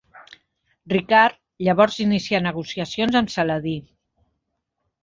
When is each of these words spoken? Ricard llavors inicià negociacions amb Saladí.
Ricard 0.93 1.37
llavors 1.67 1.99
inicià 2.07 2.43
negociacions 2.49 3.21
amb 3.21 3.35
Saladí. 3.39 3.77